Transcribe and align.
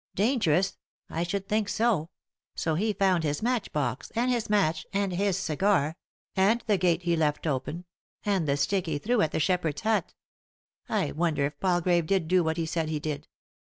"Dangerous? 0.14 0.76
I 1.08 1.22
should 1.22 1.48
think 1.48 1.66
so. 1.66 2.10
So 2.54 2.74
he 2.74 2.92
found 2.92 3.24
his 3.24 3.40
matchbox; 3.42 4.12
and 4.14 4.30
his 4.30 4.50
match; 4.50 4.84
and 4.92 5.14
his 5.14 5.38
cigar; 5.38 5.96
and 6.36 6.62
the 6.66 6.76
gate 6.76 7.04
he 7.04 7.16
left 7.16 7.46
open; 7.46 7.86
and 8.22 8.46
the 8.46 8.58
stick 8.58 8.84
he 8.84 8.98
threw 8.98 9.22
at 9.22 9.30
the 9.32 9.40
shepherd's 9.40 9.80
hut. 9.80 10.12
I 10.90 11.12
wonder 11.12 11.46
if 11.46 11.58
Palgrave 11.58 12.04
did 12.04 12.28
do 12.28 12.44
what 12.44 12.58
he 12.58 12.66
said 12.66 12.90
he 12.90 13.00
did 13.00 13.28